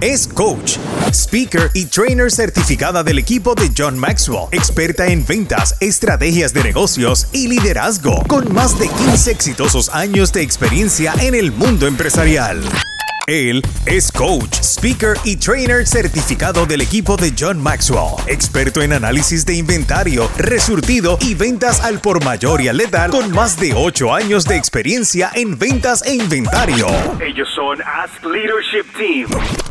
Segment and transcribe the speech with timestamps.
[0.00, 0.78] Es coach,
[1.12, 7.28] speaker y trainer certificada del equipo de John Maxwell, experta en ventas, estrategias de negocios
[7.32, 12.60] y liderazgo, con más de 15 exitosos años de experiencia en el mundo empresarial.
[13.30, 19.46] Él es coach, speaker y trainer certificado del equipo de John Maxwell, experto en análisis
[19.46, 24.12] de inventario, resurtido y ventas al por mayor y al letal con más de 8
[24.12, 26.88] años de experiencia en ventas e inventario.
[27.24, 29.69] Ellos son Ask Leadership Team.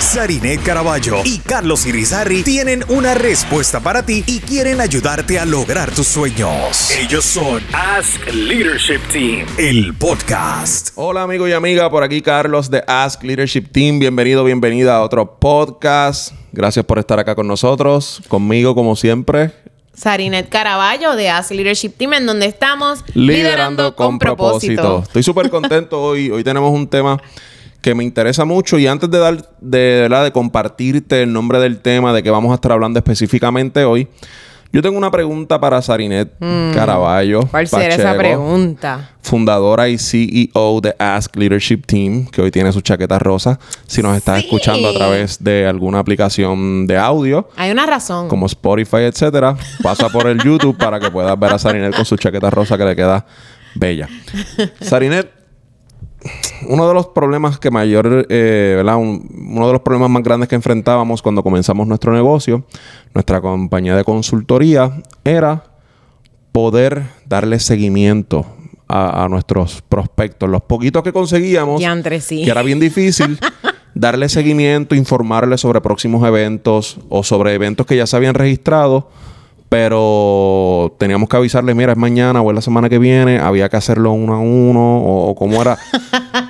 [0.00, 5.90] Sarinet Caraballo y Carlos Irizarri tienen una respuesta para ti y quieren ayudarte a lograr
[5.90, 6.90] tus sueños.
[6.98, 9.46] Ellos son Ask Leadership Team.
[9.58, 10.92] el podcast.
[10.94, 13.98] Hola amigo y amiga, por aquí Carlos de Ask Leadership Team.
[13.98, 16.32] Bienvenido, bienvenida a otro podcast.
[16.50, 19.52] Gracias por estar acá con nosotros, conmigo como siempre.
[19.92, 25.02] Sarinet Caraballo de Ask Leadership Team, en donde estamos Liderando, con, propósito.
[25.02, 26.30] Estoy súper contento hoy.
[26.30, 27.20] Hoy tenemos un tema
[27.80, 31.78] que me interesa mucho y antes de dar, de, verdad, de compartirte el nombre del
[31.80, 34.08] tema de que vamos a estar hablando específicamente hoy,
[34.72, 36.32] yo tengo una pregunta para Sarinet
[36.72, 37.42] Caraballo.
[37.42, 37.46] Mm.
[37.46, 39.10] ¿Cuál será esa pregunta?
[39.20, 43.58] Fundadora y CEO de Ask Leadership Team, que hoy tiene su chaqueta rosa.
[43.88, 44.44] Si nos estás Sí.
[44.44, 48.28] escuchando a través de alguna aplicación de audio, Hay una razón.
[48.28, 52.16] como Spotify, etcétera, pasa por el YouTube para que puedas ver a Sarinet con su
[52.16, 53.26] chaqueta rosa que le queda
[53.74, 54.08] bella.
[54.80, 55.32] Sarinet,
[56.68, 58.96] uno de los problemas que mayor, eh, ¿verdad?
[58.96, 62.64] Un- uno de los problemas más grandes que enfrentábamos cuando comenzamos nuestro negocio,
[63.14, 65.64] nuestra compañía de consultoría, era
[66.52, 68.44] poder darle seguimiento
[68.88, 70.48] a, a nuestros prospectos.
[70.48, 72.44] Los poquitos que conseguíamos, Diantre, sí.
[72.44, 73.38] que era bien difícil,
[73.94, 79.08] darle seguimiento, informarles sobre próximos eventos o sobre eventos que ya se habían registrado,
[79.68, 83.76] pero teníamos que avisarles, mira, es mañana o es la semana que viene, había que
[83.76, 85.78] hacerlo uno a uno o, o cómo era.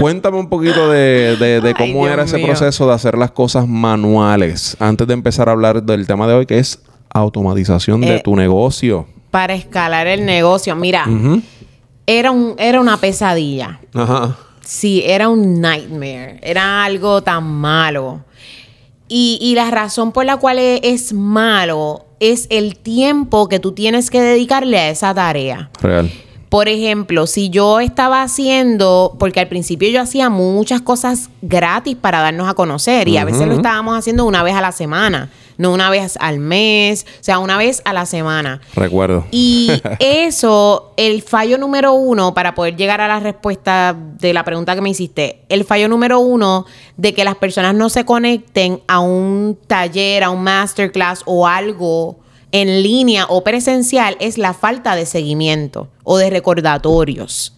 [0.00, 2.46] Cuéntame un poquito de, de- de Ay, cómo Dios era ese mío.
[2.46, 6.46] proceso de hacer las cosas manuales antes de empezar a hablar del tema de hoy,
[6.46, 6.80] que es
[7.12, 9.06] automatización de Eh, tu negocio.
[9.30, 10.74] Para escalar el negocio.
[10.76, 11.06] Mira,
[12.06, 13.80] era, un, era una pesadilla.
[13.94, 14.36] Ajá.
[14.60, 16.38] Sí, era un nightmare.
[16.42, 18.24] Era algo tan malo.
[19.08, 23.72] Y, y la razón por la cual e- es malo es el tiempo que tú
[23.72, 25.70] tienes que dedicarle a esa tarea.
[25.80, 26.10] Real.
[26.50, 32.20] Por ejemplo, si yo estaba haciendo, porque al principio yo hacía muchas cosas gratis para
[32.20, 35.72] darnos a conocer y a veces lo estábamos haciendo una vez a la semana, no
[35.72, 38.60] una vez al mes, o sea, una vez a la semana.
[38.74, 39.26] Recuerdo.
[39.30, 44.74] Y eso, el fallo número uno, para poder llegar a la respuesta de la pregunta
[44.74, 46.66] que me hiciste, el fallo número uno
[46.96, 52.18] de que las personas no se conecten a un taller, a un masterclass o algo
[52.52, 57.54] en línea o presencial es la falta de seguimiento o de recordatorios.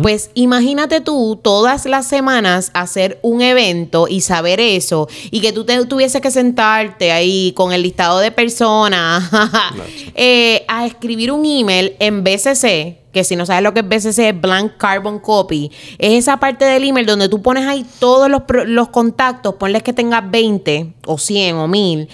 [0.00, 5.64] Pues imagínate tú todas las semanas hacer un evento y saber eso y que tú
[5.64, 9.28] te tuviese que sentarte ahí con el listado de personas
[10.14, 14.18] eh, a escribir un email en BCC, que si no sabes lo que es BCC
[14.20, 18.42] es Blank Carbon Copy, es esa parte del email donde tú pones ahí todos los,
[18.66, 22.08] los contactos, ponles que tengas 20 o 100 o 1000,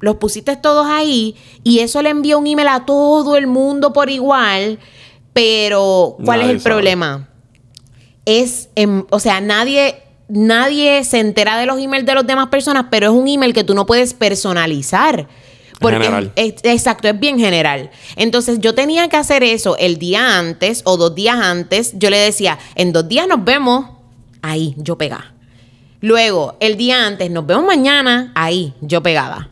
[0.00, 4.10] los pusiste todos ahí y eso le envió un email a todo el mundo por
[4.10, 4.78] igual,
[5.32, 6.74] pero ¿cuál Nadie es el sabe.
[6.74, 7.28] problema?
[8.24, 12.86] Es, em, o sea, nadie, nadie se entera de los emails de las demás personas,
[12.90, 15.28] pero es un email que tú no puedes personalizar.
[15.80, 16.32] Porque General.
[16.34, 17.90] es- exacto, es bien general.
[18.16, 21.92] Entonces yo tenía que hacer eso el día antes o dos días antes.
[21.96, 23.86] Yo le decía, en dos días nos vemos.
[24.42, 25.34] Ahí, yo pegada.
[26.00, 28.32] Luego, el día antes, nos vemos mañana.
[28.34, 29.50] Ahí, yo pegada.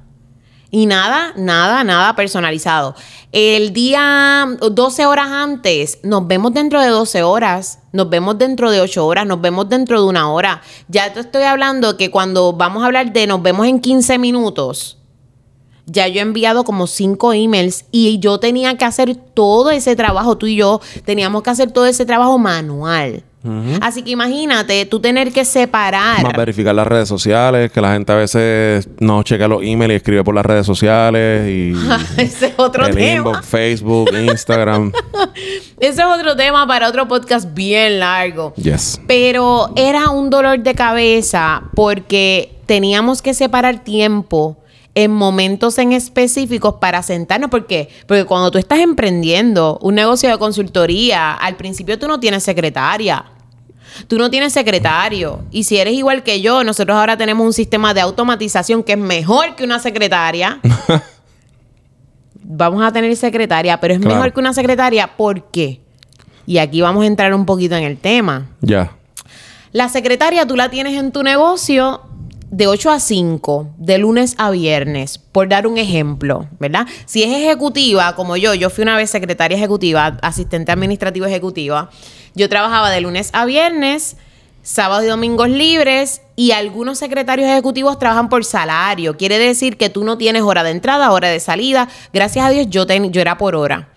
[0.77, 2.95] Y nada, nada, nada personalizado.
[3.33, 8.83] El día 12 horas antes, nos vemos dentro de 12 horas, nos vemos dentro de
[8.83, 10.61] 8 horas, nos vemos dentro de una hora.
[10.89, 14.99] Ya te estoy hablando que cuando vamos a hablar de nos vemos en 15 minutos,
[15.87, 20.37] ya yo he enviado como 5 emails y yo tenía que hacer todo ese trabajo,
[20.37, 23.25] tú y yo teníamos que hacer todo ese trabajo manual.
[23.81, 26.23] Así que imagínate tú tener que separar.
[26.23, 29.97] Más verificar las redes sociales, que la gente a veces no checa los emails y
[29.97, 31.73] escribe por las redes sociales y
[32.21, 33.17] Ese es otro el tema.
[33.31, 34.93] inbox, Facebook, Instagram.
[35.81, 38.55] Ese es otro tema para otro podcast bien largo.
[38.57, 39.01] Yes.
[39.07, 44.57] Pero era un dolor de cabeza porque teníamos que separar tiempo
[44.95, 47.51] en momentos en específicos para sentarnos.
[47.51, 47.91] ¿Por qué?
[48.07, 53.25] Porque cuando tú estás emprendiendo un negocio de consultoría, al principio tú no tienes secretaria.
[54.09, 55.45] Tú no tienes secretario.
[55.51, 58.99] Y si eres igual que yo, nosotros ahora tenemos un sistema de automatización que es
[58.99, 60.61] mejor que una secretaria.
[62.43, 64.17] vamos a tener secretaria, pero es Claro.
[64.17, 65.17] mejor que una secretaria.
[65.17, 65.81] ¿Por qué?
[66.47, 68.47] Y aquí vamos a entrar un poquito en el tema.
[68.61, 68.93] Ya.
[69.73, 72.03] La secretaria tú la tienes en tu negocio
[72.51, 76.87] de 8 a 5, de lunes a viernes, por dar un ejemplo, ¿verdad?
[77.05, 81.91] Si es ejecutiva, como yo, yo fui una vez secretaria ejecutiva, asistente administrativo ejecutiva,
[82.35, 84.17] yo trabajaba de lunes a viernes,
[84.63, 89.17] sábados y domingos libres y algunos secretarios ejecutivos trabajan por salario.
[89.17, 91.89] Quiere decir que tú no tienes hora de entrada, hora de salida.
[92.13, 93.89] Gracias a Dios yo, ten- yo era por hora.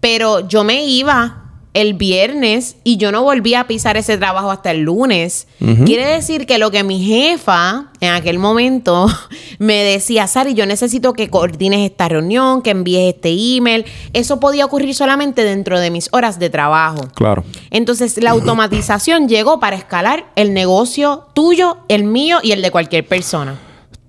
[0.00, 1.39] Pero yo me iba
[1.72, 5.46] el viernes y yo no volví a pisar ese trabajo hasta el lunes.
[5.84, 9.06] Quiere decir que lo que mi jefa en aquel momento
[9.58, 13.84] me decía, Sari, yo necesito que coordines esta reunión, que envíes este email.
[14.12, 17.08] Eso podía ocurrir solamente dentro de mis horas de trabajo.
[17.14, 17.44] Claro.
[17.70, 23.06] Entonces, la automatización llegó para escalar el negocio tuyo, el mío y el de cualquier
[23.06, 23.58] persona.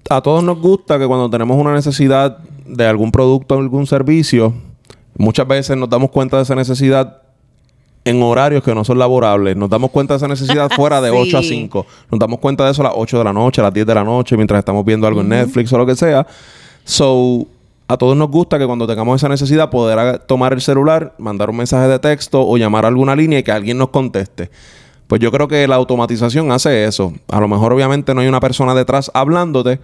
[0.09, 4.53] a todos nos gusta que cuando tenemos una necesidad de algún producto o algún servicio,
[5.17, 7.20] muchas veces nos damos cuenta de esa necesidad
[8.03, 9.55] en horarios que no son laborables.
[9.55, 11.17] Nos damos cuenta de esa necesidad fuera de Sí.
[11.17, 11.85] 8 a 5.
[12.11, 13.95] Nos damos cuenta de eso a las 8 de la noche, a las 10 de
[13.95, 16.25] la noche, mientras estamos viendo algo en Netflix o lo que sea.
[16.83, 17.45] So,
[17.87, 21.57] a todos nos gusta que cuando tengamos esa necesidad poder tomar el celular, mandar un
[21.57, 24.49] mensaje de texto o llamar a alguna línea y que alguien nos conteste.
[25.07, 27.13] Pues yo creo que la automatización hace eso.
[27.27, 29.81] A lo mejor obviamente no hay una persona detrás hablándote,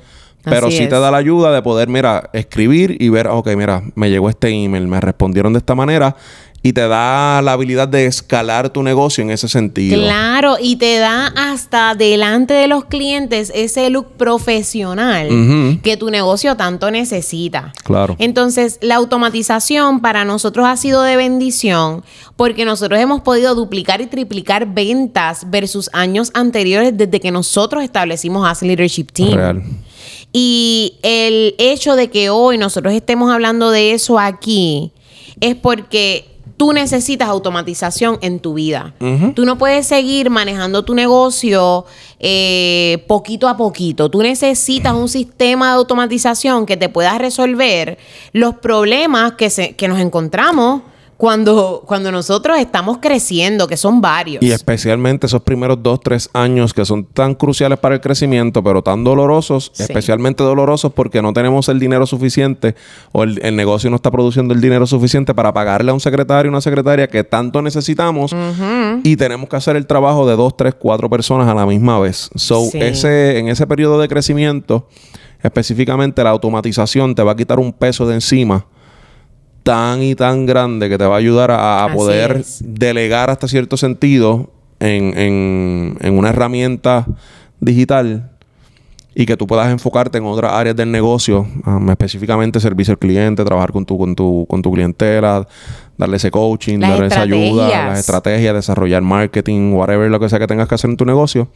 [0.49, 3.83] pero Así sí te da la ayuda de poder, mira, escribir y ver, ok, mira,
[3.95, 6.15] me llegó este email, me respondieron de esta manera
[6.63, 9.97] y te da la habilidad de escalar tu negocio en ese sentido.
[10.01, 16.57] Claro, y te da hasta delante de los clientes ese look profesional que tu negocio
[16.57, 17.71] tanto necesita.
[17.83, 18.15] Claro.
[18.19, 22.03] Entonces, la automatización para nosotros ha sido de bendición
[22.35, 28.45] porque nosotros hemos podido duplicar y triplicar ventas versus años anteriores desde que nosotros establecimos
[28.45, 29.35] As Leadership Team.
[29.35, 29.63] Real.
[30.39, 34.91] Y el hecho de que hoy nosotros estemos hablando de eso aquí
[35.39, 36.25] es porque
[36.57, 38.93] tú necesitas automatización en tu vida.
[39.33, 41.85] Tú no puedes seguir manejando tu negocio
[42.19, 44.11] eh, poquito a poquito.
[44.11, 47.97] Tú necesitas un sistema de automatización que te pueda resolver
[48.31, 50.83] los problemas que, se- que nos encontramos
[51.17, 54.43] cuando, cuando nosotros estamos creciendo, que son varios.
[54.43, 58.83] Y especialmente esos primeros dos, tres años que son tan cruciales para el crecimiento, pero
[58.83, 59.83] tan dolorosos, Sí.
[59.83, 62.75] especialmente dolorosos porque no tenemos el dinero suficiente
[63.11, 66.51] o el, el negocio no está produciendo el dinero suficiente para pagarle a un secretario
[66.51, 68.35] o una secretaria que tanto necesitamos
[69.03, 72.29] y tenemos que hacer el trabajo de dos, tres, cuatro personas a la misma vez.
[72.35, 72.77] So, Sí.
[72.79, 74.87] ese, en ese periodo de crecimiento,
[75.41, 78.65] específicamente la automatización te va a quitar un peso de encima
[79.67, 82.61] tan y tan grande que te va a ayudar a, poder es.
[82.65, 84.49] delegar hasta cierto sentido
[84.79, 87.05] en, en- en una herramienta
[87.59, 88.31] digital
[89.13, 93.43] y que tú puedas enfocarte en otras áreas del negocio, um, específicamente servicio al cliente,
[93.43, 95.47] trabajar con tu, con tu, con tu clientela,
[95.97, 100.37] darle ese coaching, Las darle esa ayuda, las estrategias, desarrollar marketing, whatever lo que sea
[100.37, 101.49] que tengas que hacer en tu negocio.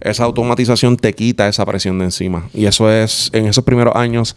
[0.00, 2.48] Esa automatización te quita esa presión de encima.
[2.54, 4.34] Y eso es, en esos primeros años,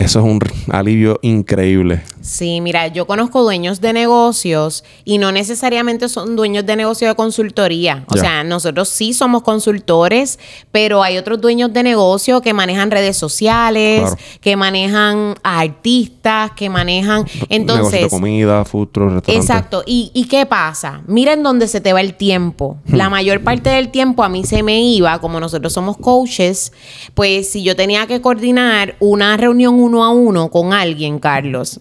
[0.00, 0.40] eso es un
[0.72, 2.02] alivio increíble.
[2.22, 7.14] Sí, mira, yo conozco dueños de negocios y no necesariamente son dueños de negocio de
[7.14, 8.04] consultoría.
[8.08, 10.38] O sea, nosotros sí somos consultores,
[10.72, 14.16] pero hay otros dueños de negocio que manejan redes sociales, Claro.
[14.40, 17.20] que manejan a artistas, que manejan...
[17.24, 19.28] Negocios Entonces, de comida, food truck.
[19.28, 19.82] Exacto.
[19.86, 21.02] ¿Y, ¿Y qué pasa?
[21.06, 22.78] Miren dónde se te va el tiempo.
[22.86, 22.96] Hmm.
[22.96, 26.72] La mayor parte del tiempo a mí se me iba, como nosotros somos coaches,
[27.14, 31.80] pues si yo tenía que coordinar una reunión uno a uno con alguien, Carlos,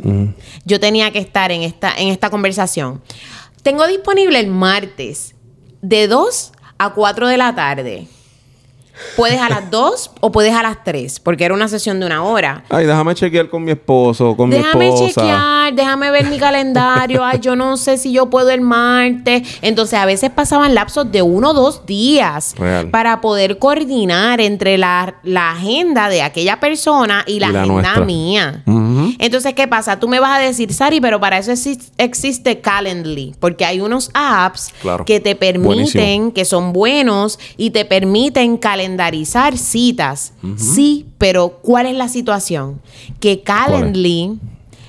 [0.65, 3.01] yo tenía que estar en esta, en esta conversación.
[3.61, 5.35] Tengo disponible el martes
[5.81, 8.07] de 2 a 4 de la tarde.
[9.15, 12.23] Puedes a las 2 o puedes a las 3, porque era una sesión de una
[12.23, 12.63] hora.
[12.69, 15.21] Ay, déjame chequear con mi esposo, con Déjame mi esposa.
[15.21, 17.23] chequear, déjame ver mi calendario.
[17.23, 19.59] Ay, yo no sé si yo puedo el martes.
[19.61, 22.89] Entonces, a veces pasaban lapsos de uno o dos días Real.
[22.89, 27.73] para poder coordinar entre la, la agenda de aquella persona y la, Y la agenda
[27.81, 28.05] nuestra.
[28.05, 28.63] mía.
[29.19, 29.99] Entonces, ¿qué pasa?
[29.99, 34.09] Tú me vas a decir, Sari, pero para eso exis- existe Calendly, porque hay unos
[34.13, 35.05] apps Claro.
[35.05, 36.33] que te permiten, Buenísimo.
[36.33, 40.31] que son buenos y te permiten calendarizar citas.
[40.55, 42.81] Sí, pero ¿cuál es la situación?
[43.19, 44.39] Que Calendly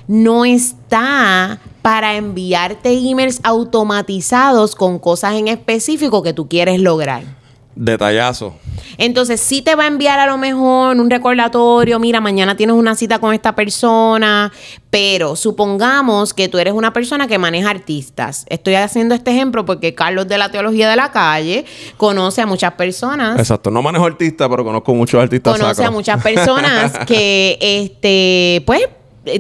[0.07, 7.40] no está para enviarte emails automatizados con cosas en específico que tú quieres lograr.
[7.75, 8.55] Detallazo.
[8.99, 12.95] Entonces, sí te va a enviar a lo mejor un recordatorio, mira, mañana tienes una
[12.95, 14.53] cita con esta persona,
[14.91, 18.45] pero supongamos que tú eres una persona que maneja artistas.
[18.49, 21.65] Estoy haciendo este ejemplo porque Carlos de la Teología de la Calle
[21.97, 23.39] conoce a muchas personas.
[23.39, 23.71] Exacto.
[23.71, 25.89] No manejo artistas, pero conozco muchos artistas Conoce sacros.
[25.89, 28.83] a muchas personas que, este, pues,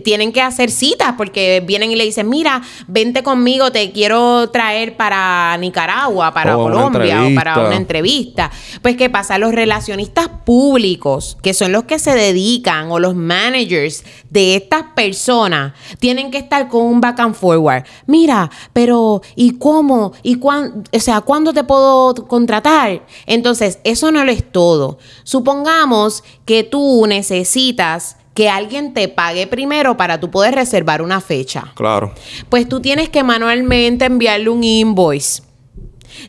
[0.05, 4.97] tienen que hacer citas porque vienen y le dicen, mira, vente conmigo, te quiero traer
[4.97, 8.51] para Nicaragua, para O una Colombia o para una entrevista.
[8.83, 9.39] Pues, ¿qué pasa?
[9.39, 15.73] Los relacionistas públicos, que son los que se dedican, o los managers de estas personas,
[15.99, 17.85] tienen que estar con un back and forward.
[18.07, 20.13] Mira, pero ¿y cómo?
[20.23, 23.07] ¿Y cuán, o sea, cuándo te puedo contratar?
[23.27, 24.99] Entonces, eso no lo es todo.
[25.25, 31.75] Supongamos que tú necesitas que alguien te pague primero para tú poder reservar una fecha.
[31.75, 32.15] Claro.
[32.49, 35.43] Pues tú tienes que manualmente enviarle un invoice.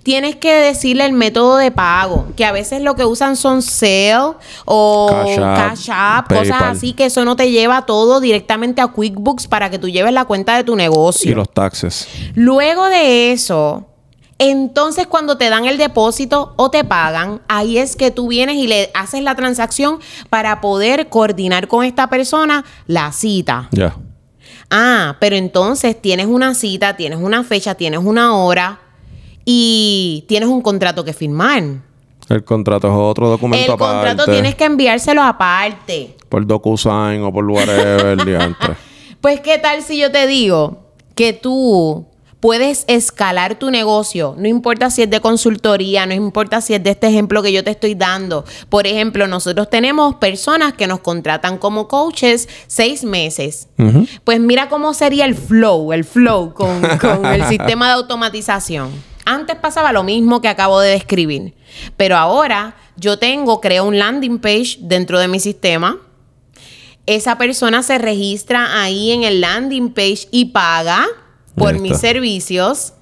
[0.04, 4.34] Tienes que decirle el método de pago, que a veces lo que usan son Sale
[4.66, 8.88] o Cash App, Cash App, cosas así, que eso no te lleva todo directamente a
[8.88, 11.32] QuickBooks para que tú lleves la cuenta de tu negocio.
[11.32, 12.10] Y los taxes.
[12.36, 13.88] Luego de eso,
[14.50, 18.66] entonces cuando te dan el depósito o te pagan, ahí es que tú vienes y
[18.66, 20.00] le haces la transacción
[20.32, 23.70] para poder coordinar con esta persona la cita.
[23.72, 23.96] Ya.
[24.72, 28.80] Ah, pero entonces tienes una cita, tienes una fecha, tienes una hora
[29.46, 31.62] y tienes un contrato que firmar.
[32.28, 34.32] El contrato es otro documento El contrato aparte.
[34.32, 36.16] tienes que enviárselo aparte.
[36.30, 38.18] Por DocuSign o por whatever.
[39.22, 40.80] Pues, ¿qué tal si yo te digo
[41.14, 42.08] que tú
[42.42, 44.36] puedes escalar tu negocio?
[44.38, 47.64] No importa si es de consultoría, no importa si es de este ejemplo que yo
[47.64, 48.44] te estoy dando.
[48.68, 53.70] Por ejemplo, nosotros tenemos personas que nos contratan como coaches seis meses.
[54.26, 58.92] Pues mira cómo sería el flow, el flow con, con el sistema de automatización.
[59.24, 61.54] Antes pasaba lo mismo que acabo de describir,
[61.96, 66.00] pero ahora yo tengo, creo un landing page dentro de mi sistema
[67.08, 71.08] esa persona se registra ahí en el landing page y paga
[71.56, 72.94] por mis servicios.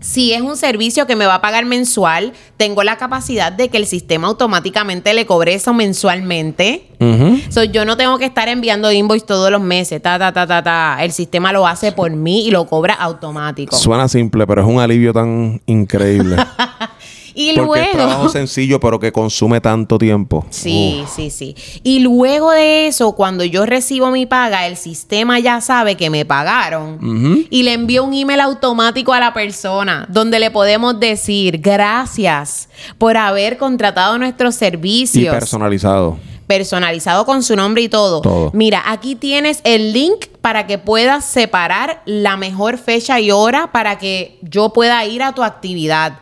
[0.00, 3.76] Si es un servicio que me va a pagar mensual, tengo la capacidad de que
[3.76, 6.88] el sistema automáticamente le cobre eso mensualmente.
[7.00, 7.38] Ujú.
[7.50, 10.00] So, yo no tengo que estar enviando invoice todos los meses.
[10.00, 11.04] Ta, ta, ta, ta, ta.
[11.04, 13.76] El sistema lo hace por mí y lo cobra automático.
[13.76, 16.36] Suena simple, pero es un alivio tan increíble.
[17.34, 17.92] y Porque es luego.
[17.92, 20.44] trabajo sencillo, pero que consume tanto tiempo.
[20.50, 21.10] Sí, Uf.
[21.14, 21.54] sí, sí.
[21.82, 26.24] Y luego de eso, cuando yo recibo mi paga, el sistema ya sabe que me
[26.24, 32.68] pagaron y le envío un email automático a la persona donde le podemos decir gracias
[32.98, 35.34] por haber contratado nuestros Y servicios.
[35.34, 36.18] personalizado.
[36.50, 38.22] Personalizado con su nombre y todo.
[38.22, 38.50] Todo.
[38.52, 43.98] Mira, aquí tienes el link para que puedas separar la mejor fecha y hora para
[43.98, 46.18] que yo pueda ir a tu actividad.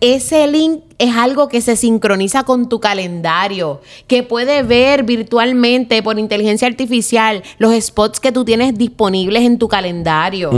[0.00, 6.16] Ese link es algo que se sincroniza con tu calendario, que puede ver virtualmente por
[6.16, 10.52] inteligencia artificial los spots que tú tienes disponibles en tu calendario.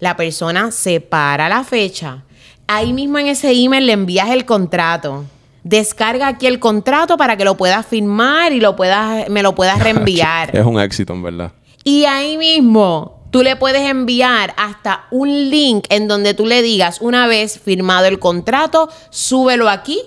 [0.00, 2.22] La persona separa la fecha.
[2.66, 5.26] Ahí mismo en ese email le envías el contrato.
[5.64, 9.78] Descarga aquí el contrato para que lo puedas firmar y lo puedas, me lo puedas
[9.82, 10.54] reenviar.
[10.56, 11.52] Es un éxito, en verdad.
[11.84, 17.00] y ahí mismo tú le puedes enviar hasta un link en donde tú le digas,
[17.00, 20.00] una vez firmado el contrato, súbelo aquí.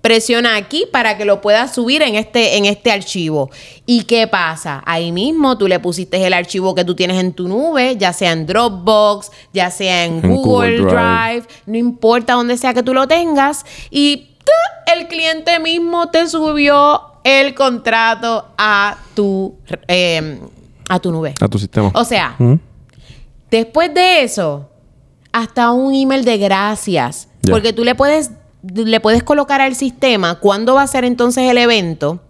[0.00, 3.50] Presiona aquí para que lo puedas subir en este, en este archivo.
[3.84, 4.82] ¿Y qué pasa?
[4.86, 8.32] Ahí mismo tú le pusiste el archivo que tú tienes en tu nube, ya sea
[8.32, 11.40] en Dropbox, ya sea en, En Google, Google Drive.
[11.40, 11.46] Drive.
[11.66, 13.64] no importa dónde sea que tú lo tengas.
[13.90, 14.24] Y.
[14.94, 20.40] el cliente mismo te subió el contrato a tu, eh,
[20.88, 21.34] a tu nube.
[21.40, 21.90] A tu sistema.
[21.94, 22.36] O sea.
[23.50, 24.68] Después de eso,
[25.32, 27.28] hasta un email de gracias.
[27.48, 28.30] Porque tú le puedes,
[28.62, 32.20] le puedes colocar al sistema cuándo va a ser entonces el evento.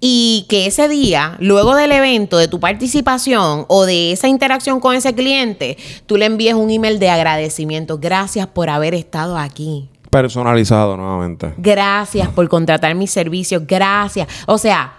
[0.00, 4.94] Y que ese día, luego del evento, de tu participación o de esa interacción con
[4.94, 7.98] ese cliente, tú le envíes un email de agradecimiento.
[7.98, 9.90] Gracias por haber estado aquí.
[10.10, 11.54] Personalizado nuevamente.
[11.58, 13.62] Gracias por contratar mis servicios.
[13.66, 14.28] Gracias.
[14.46, 14.94] O sea,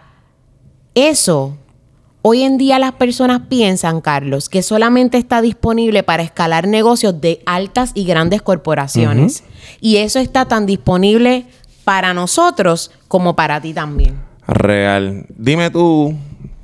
[0.93, 1.57] eso,
[2.21, 7.41] hoy en día las personas piensan, Carlos, que solamente está disponible para escalar negocios de
[7.45, 9.43] altas y grandes corporaciones.
[9.81, 11.45] Y eso está tan disponible
[11.83, 14.15] para nosotros como para ti también.
[14.47, 15.25] Real.
[15.29, 16.15] Dime tú,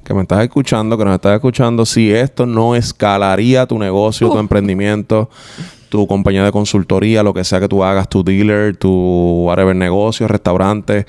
[0.04, 4.38] que me estás escuchando, que nos estás escuchando, si esto no escalaría tu negocio, tu
[4.38, 5.30] emprendimiento,
[5.90, 10.28] tu compañía de consultoría, lo que sea que tú hagas, tu dealer, tu whatever negocio,
[10.28, 11.06] restaurante.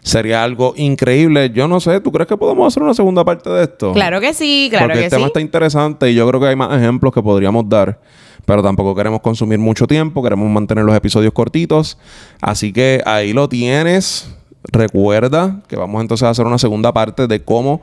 [0.00, 1.50] Sería algo increíble.
[1.50, 3.92] Yo no sé, ¿tú crees que podemos hacer una segunda parte de esto?
[3.92, 5.26] Claro que sí, claro Porque que el tema sí.
[5.26, 7.98] está interesante y yo creo que hay más ejemplos que podríamos dar.
[8.44, 11.98] Pero tampoco queremos consumir mucho tiempo, queremos mantener los episodios cortitos.
[12.40, 14.32] Así que ahí lo tienes.
[14.70, 17.82] Recuerda que vamos entonces a hacer una segunda parte de cómo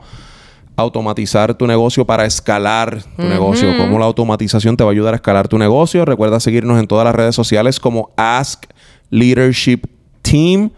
[0.76, 3.76] automatizar tu negocio para escalar tu negocio.
[3.76, 6.04] Cómo la automatización te va a ayudar a escalar tu negocio.
[6.04, 8.64] Recuerda seguirnos en todas las redes sociales como Ask
[9.10, 9.82] Leadership
[10.22, 10.70] Team.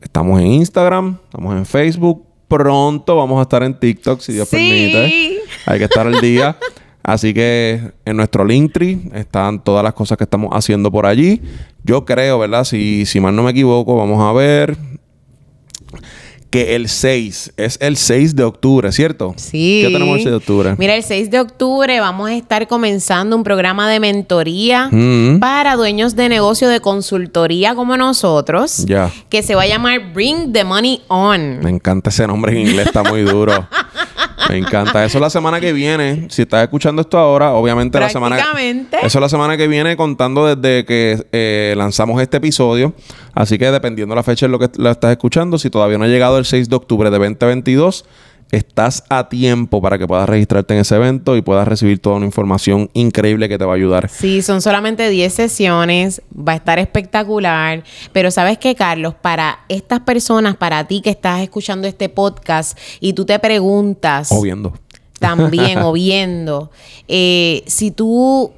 [0.00, 4.56] Estamos en Instagram, estamos en Facebook, pronto vamos a estar en TikTok, si Dios Sí.
[4.56, 5.38] permite.
[5.66, 6.56] Hay que estar al día.
[7.02, 11.40] Así que en nuestro Linktree están todas las cosas que estamos haciendo por allí.
[11.84, 12.64] Yo creo, ¿verdad?
[12.64, 14.76] Si, si mal no me equivoco, vamos a ver
[16.50, 19.34] que el 6 es el 6 de octubre, ¿cierto?
[19.36, 19.82] Sí.
[19.84, 20.74] ¿Qué tenemos el 6 de octubre?
[20.78, 25.38] Mira, el 6 de octubre vamos a estar comenzando un programa de mentoría Mm.
[25.38, 28.84] para dueños de negocio de consultoría como nosotros.
[28.86, 29.10] Ya.
[29.28, 31.60] Que se va a llamar Bring the Money On.
[31.60, 33.68] Me encanta ese nombre en inglés, está muy duro.
[34.48, 35.04] Me encanta.
[35.04, 36.26] Eso es la semana que viene.
[36.30, 38.38] Si estás escuchando esto ahora, obviamente la semana.
[39.02, 42.94] Eso es la semana que viene, contando desde que eh, lanzamos este episodio.
[43.34, 46.08] Así que dependiendo la fecha en lo que la estás escuchando, si todavía no ha
[46.08, 48.04] llegado el 6 de octubre de 2022,
[48.50, 52.26] estás a tiempo para que puedas registrarte en ese evento y puedas recibir toda una
[52.26, 54.08] información increíble que te va a ayudar.
[54.08, 60.00] Sí, son solamente 10 sesiones, va a estar espectacular, pero sabes qué, Carlos, para estas
[60.00, 64.72] personas, para ti que estás escuchando este podcast y tú te preguntas O viendo.
[65.18, 66.70] también o viendo,
[67.08, 68.52] eh, si tú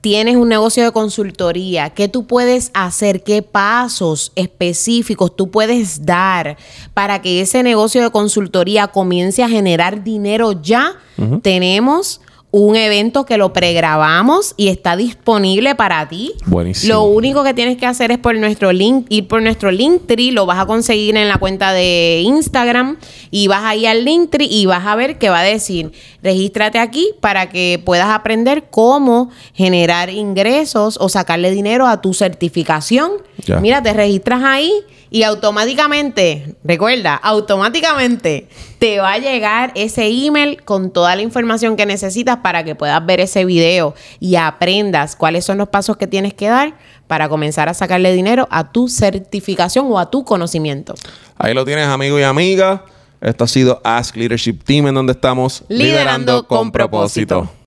[0.00, 3.22] tienes un negocio de consultoría, ¿qué tú puedes hacer?
[3.22, 6.56] ¿Qué pasos específicos tú puedes dar
[6.94, 10.94] para que ese negocio de consultoría comience a generar dinero ya?
[11.42, 12.20] Tenemos
[12.52, 16.32] un evento que lo pregrabamos y está disponible para ti.
[16.46, 16.94] Buenísimo.
[16.94, 20.46] Lo único que tienes que hacer es por nuestro link, ir por nuestro Linktree, lo
[20.46, 22.98] vas a conseguir en la cuenta de Instagram
[23.30, 25.92] y vas ahí al Linktree y vas a ver que va a decir,
[26.22, 33.12] regístrate aquí para que puedas aprender cómo generar ingresos o sacarle dinero a tu certificación.
[33.46, 33.60] Ya.
[33.60, 34.72] Mira, te registras ahí
[35.10, 38.48] y automáticamente, recuerda, automáticamente
[38.78, 43.04] te va a llegar ese email con toda la información que necesitas para que puedas
[43.04, 46.74] ver ese video y aprendas cuáles son los pasos que tienes que dar
[47.08, 50.94] para comenzar a sacarle dinero a tu certificación o a tu conocimiento.
[51.36, 52.84] Ahí lo tienes, amigo y amiga.
[53.20, 57.50] Esto ha sido Ask Leadership Team, en donde estamos Liderando con propósito.